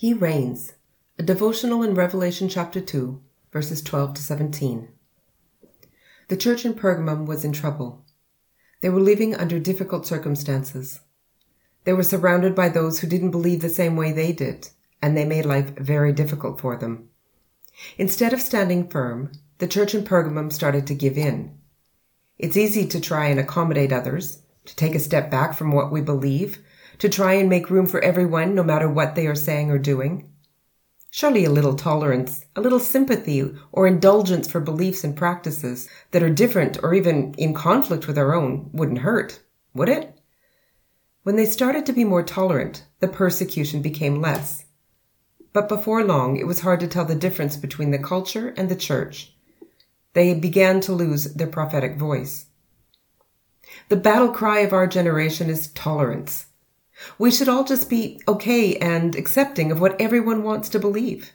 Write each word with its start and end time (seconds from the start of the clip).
He 0.00 0.14
reigns. 0.14 0.74
A 1.18 1.24
devotional 1.24 1.82
in 1.82 1.96
Revelation 1.96 2.48
chapter 2.48 2.80
2, 2.80 3.20
verses 3.52 3.82
12 3.82 4.14
to 4.14 4.22
17. 4.22 4.86
The 6.28 6.36
church 6.36 6.64
in 6.64 6.74
Pergamum 6.74 7.26
was 7.26 7.44
in 7.44 7.52
trouble. 7.52 8.04
They 8.80 8.90
were 8.90 9.00
living 9.00 9.34
under 9.34 9.58
difficult 9.58 10.06
circumstances. 10.06 11.00
They 11.82 11.92
were 11.92 12.04
surrounded 12.04 12.54
by 12.54 12.68
those 12.68 13.00
who 13.00 13.08
didn't 13.08 13.32
believe 13.32 13.60
the 13.60 13.68
same 13.68 13.96
way 13.96 14.12
they 14.12 14.30
did, 14.30 14.68
and 15.02 15.16
they 15.16 15.24
made 15.24 15.44
life 15.44 15.76
very 15.76 16.12
difficult 16.12 16.60
for 16.60 16.76
them. 16.76 17.08
Instead 17.96 18.32
of 18.32 18.40
standing 18.40 18.88
firm, 18.88 19.32
the 19.58 19.66
church 19.66 19.96
in 19.96 20.04
Pergamum 20.04 20.52
started 20.52 20.86
to 20.86 20.94
give 20.94 21.18
in. 21.18 21.58
It's 22.38 22.56
easy 22.56 22.86
to 22.86 23.00
try 23.00 23.26
and 23.26 23.40
accommodate 23.40 23.92
others, 23.92 24.42
to 24.64 24.76
take 24.76 24.94
a 24.94 25.00
step 25.00 25.28
back 25.28 25.54
from 25.54 25.72
what 25.72 25.90
we 25.90 26.02
believe, 26.02 26.60
to 26.98 27.08
try 27.08 27.34
and 27.34 27.48
make 27.48 27.70
room 27.70 27.86
for 27.86 28.00
everyone 28.00 28.54
no 28.54 28.62
matter 28.62 28.88
what 28.88 29.14
they 29.14 29.26
are 29.26 29.34
saying 29.34 29.70
or 29.70 29.78
doing. 29.78 30.30
Surely 31.10 31.44
a 31.44 31.50
little 31.50 31.74
tolerance, 31.74 32.44
a 32.54 32.60
little 32.60 32.78
sympathy 32.78 33.50
or 33.72 33.86
indulgence 33.86 34.50
for 34.50 34.60
beliefs 34.60 35.04
and 35.04 35.16
practices 35.16 35.88
that 36.10 36.22
are 36.22 36.30
different 36.30 36.78
or 36.82 36.92
even 36.92 37.34
in 37.34 37.54
conflict 37.54 38.06
with 38.06 38.18
our 38.18 38.34
own 38.34 38.68
wouldn't 38.72 38.98
hurt, 38.98 39.40
would 39.74 39.88
it? 39.88 40.18
When 41.22 41.36
they 41.36 41.46
started 41.46 41.86
to 41.86 41.92
be 41.92 42.04
more 42.04 42.22
tolerant, 42.22 42.84
the 43.00 43.08
persecution 43.08 43.80
became 43.82 44.20
less. 44.20 44.64
But 45.52 45.68
before 45.68 46.04
long, 46.04 46.36
it 46.36 46.46
was 46.46 46.60
hard 46.60 46.80
to 46.80 46.86
tell 46.86 47.04
the 47.04 47.14
difference 47.14 47.56
between 47.56 47.90
the 47.90 47.98
culture 47.98 48.54
and 48.56 48.68
the 48.68 48.76
church. 48.76 49.34
They 50.12 50.34
began 50.34 50.80
to 50.82 50.92
lose 50.92 51.24
their 51.34 51.46
prophetic 51.46 51.96
voice. 51.96 52.46
The 53.88 53.96
battle 53.96 54.30
cry 54.30 54.60
of 54.60 54.72
our 54.72 54.86
generation 54.86 55.48
is 55.48 55.68
tolerance. 55.68 56.46
We 57.18 57.30
should 57.30 57.48
all 57.48 57.64
just 57.64 57.88
be 57.88 58.20
okay 58.26 58.76
and 58.76 59.14
accepting 59.14 59.70
of 59.70 59.80
what 59.80 60.00
everyone 60.00 60.42
wants 60.42 60.68
to 60.70 60.78
believe. 60.78 61.32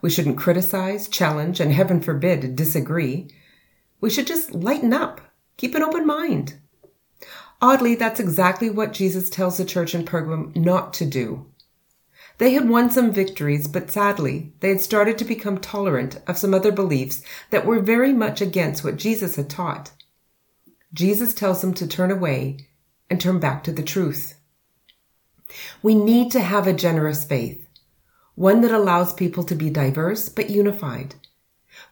We 0.00 0.10
shouldn't 0.10 0.38
criticize, 0.38 1.08
challenge, 1.08 1.60
and 1.60 1.72
heaven 1.72 2.00
forbid, 2.00 2.56
disagree. 2.56 3.28
We 4.00 4.10
should 4.10 4.26
just 4.26 4.54
lighten 4.54 4.92
up, 4.92 5.20
keep 5.56 5.74
an 5.74 5.82
open 5.82 6.06
mind. 6.06 6.58
Oddly, 7.60 7.94
that's 7.94 8.18
exactly 8.18 8.70
what 8.70 8.92
Jesus 8.92 9.30
tells 9.30 9.56
the 9.56 9.64
church 9.64 9.94
in 9.94 10.04
Pergamum 10.04 10.56
not 10.56 10.92
to 10.94 11.06
do. 11.06 11.46
They 12.38 12.54
had 12.54 12.68
won 12.68 12.90
some 12.90 13.12
victories, 13.12 13.68
but 13.68 13.90
sadly, 13.90 14.52
they 14.58 14.70
had 14.70 14.80
started 14.80 15.16
to 15.18 15.24
become 15.24 15.58
tolerant 15.58 16.20
of 16.26 16.38
some 16.38 16.54
other 16.54 16.72
beliefs 16.72 17.22
that 17.50 17.64
were 17.64 17.78
very 17.78 18.12
much 18.12 18.40
against 18.40 18.82
what 18.82 18.96
Jesus 18.96 19.36
had 19.36 19.48
taught. 19.48 19.92
Jesus 20.92 21.34
tells 21.34 21.60
them 21.60 21.72
to 21.74 21.86
turn 21.86 22.10
away 22.10 22.68
and 23.08 23.20
turn 23.20 23.38
back 23.38 23.62
to 23.64 23.72
the 23.72 23.82
truth. 23.82 24.34
We 25.82 25.94
need 25.94 26.30
to 26.32 26.40
have 26.40 26.66
a 26.66 26.72
generous 26.72 27.24
faith, 27.24 27.66
one 28.34 28.60
that 28.62 28.72
allows 28.72 29.12
people 29.12 29.44
to 29.44 29.54
be 29.54 29.70
diverse 29.70 30.28
but 30.28 30.50
unified. 30.50 31.14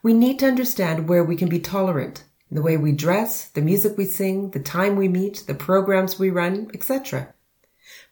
We 0.03 0.13
need 0.13 0.39
to 0.39 0.47
understand 0.47 1.07
where 1.07 1.23
we 1.23 1.35
can 1.35 1.49
be 1.49 1.59
tolerant 1.59 2.23
the 2.51 2.61
way 2.61 2.75
we 2.75 2.91
dress, 2.91 3.47
the 3.47 3.61
music 3.61 3.97
we 3.97 4.03
sing, 4.03 4.51
the 4.51 4.59
time 4.59 4.97
we 4.97 5.07
meet, 5.07 5.43
the 5.47 5.53
programs 5.53 6.19
we 6.19 6.29
run, 6.29 6.69
etc. 6.73 7.33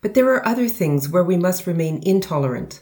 But 0.01 0.13
there 0.13 0.33
are 0.33 0.47
other 0.47 0.69
things 0.69 1.09
where 1.09 1.25
we 1.25 1.35
must 1.35 1.67
remain 1.67 2.01
intolerant, 2.03 2.81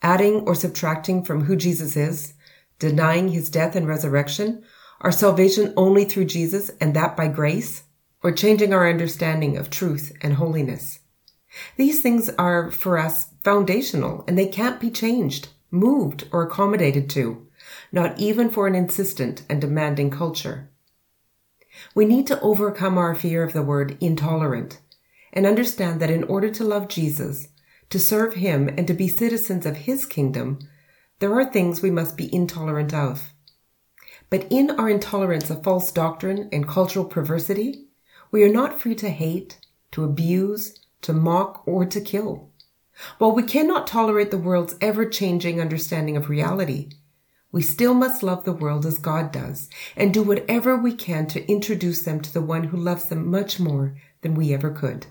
adding 0.00 0.42
or 0.42 0.54
subtracting 0.54 1.24
from 1.24 1.44
who 1.44 1.56
Jesus 1.56 1.96
is, 1.96 2.34
denying 2.78 3.28
his 3.28 3.50
death 3.50 3.74
and 3.74 3.88
resurrection, 3.88 4.62
our 5.00 5.10
salvation 5.10 5.74
only 5.76 6.04
through 6.04 6.26
Jesus 6.26 6.70
and 6.80 6.94
that 6.94 7.16
by 7.16 7.26
grace, 7.26 7.82
or 8.22 8.30
changing 8.30 8.72
our 8.72 8.88
understanding 8.88 9.56
of 9.56 9.70
truth 9.70 10.12
and 10.20 10.34
holiness. 10.34 11.00
These 11.76 12.00
things 12.00 12.30
are 12.30 12.70
for 12.70 12.98
us 12.98 13.30
foundational 13.42 14.24
and 14.26 14.38
they 14.38 14.46
can't 14.46 14.80
be 14.80 14.90
changed, 14.90 15.48
moved, 15.70 16.28
or 16.32 16.42
accommodated 16.42 17.10
to, 17.10 17.46
not 17.90 18.18
even 18.18 18.50
for 18.50 18.66
an 18.66 18.74
insistent 18.74 19.44
and 19.48 19.60
demanding 19.60 20.10
culture. 20.10 20.70
We 21.94 22.04
need 22.04 22.26
to 22.28 22.40
overcome 22.40 22.98
our 22.98 23.14
fear 23.14 23.42
of 23.42 23.52
the 23.52 23.62
word 23.62 23.96
intolerant 24.00 24.80
and 25.32 25.46
understand 25.46 26.00
that 26.00 26.10
in 26.10 26.24
order 26.24 26.50
to 26.50 26.64
love 26.64 26.88
Jesus, 26.88 27.48
to 27.90 27.98
serve 27.98 28.34
him, 28.34 28.68
and 28.68 28.86
to 28.86 28.94
be 28.94 29.08
citizens 29.08 29.66
of 29.66 29.76
his 29.78 30.06
kingdom, 30.06 30.58
there 31.18 31.34
are 31.34 31.44
things 31.44 31.80
we 31.80 31.90
must 31.90 32.16
be 32.16 32.34
intolerant 32.34 32.92
of. 32.92 33.32
But 34.28 34.46
in 34.50 34.70
our 34.70 34.88
intolerance 34.88 35.50
of 35.50 35.62
false 35.62 35.92
doctrine 35.92 36.48
and 36.52 36.66
cultural 36.66 37.04
perversity, 37.04 37.86
we 38.30 38.42
are 38.44 38.52
not 38.52 38.80
free 38.80 38.94
to 38.96 39.10
hate, 39.10 39.58
to 39.92 40.04
abuse, 40.04 40.78
to 41.02 41.12
mock, 41.12 41.62
or 41.66 41.84
to 41.84 42.00
kill. 42.00 42.50
While 43.18 43.32
we 43.32 43.42
cannot 43.42 43.86
tolerate 43.86 44.30
the 44.30 44.38
world's 44.38 44.76
ever 44.80 45.06
changing 45.06 45.60
understanding 45.60 46.16
of 46.16 46.28
reality, 46.28 46.90
we 47.50 47.62
still 47.62 47.94
must 47.94 48.22
love 48.22 48.44
the 48.44 48.52
world 48.52 48.86
as 48.86 48.98
God 48.98 49.30
does 49.30 49.68
and 49.96 50.12
do 50.12 50.22
whatever 50.22 50.76
we 50.76 50.94
can 50.94 51.26
to 51.28 51.46
introduce 51.50 52.02
them 52.02 52.20
to 52.20 52.32
the 52.32 52.40
one 52.40 52.64
who 52.64 52.76
loves 52.76 53.08
them 53.08 53.30
much 53.30 53.60
more 53.60 53.96
than 54.22 54.34
we 54.34 54.54
ever 54.54 54.70
could. 54.70 55.06